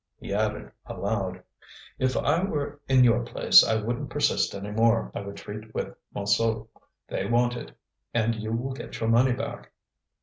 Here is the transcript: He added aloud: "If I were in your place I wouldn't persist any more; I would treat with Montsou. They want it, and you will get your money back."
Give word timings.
He 0.19 0.33
added 0.33 0.71
aloud: 0.87 1.43
"If 1.99 2.17
I 2.17 2.43
were 2.43 2.81
in 2.89 3.03
your 3.03 3.21
place 3.23 3.63
I 3.63 3.75
wouldn't 3.79 4.09
persist 4.09 4.55
any 4.55 4.71
more; 4.71 5.11
I 5.13 5.21
would 5.21 5.37
treat 5.37 5.75
with 5.75 5.95
Montsou. 6.15 6.67
They 7.07 7.27
want 7.27 7.55
it, 7.55 7.77
and 8.11 8.33
you 8.33 8.51
will 8.51 8.73
get 8.73 8.99
your 8.99 9.09
money 9.11 9.33
back." 9.33 9.71